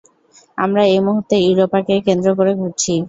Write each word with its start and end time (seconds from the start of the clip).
আমরা 0.57 0.81
এই 0.85 0.99
মূহুর্তে 1.05 1.35
ইউরোপা 1.41 1.79
কে 1.87 1.95
কেন্দ্র 2.07 2.29
করে 2.37 2.51
ঘুরছি। 2.55 2.93